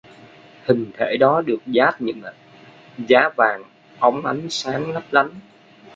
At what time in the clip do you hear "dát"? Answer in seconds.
1.67-1.95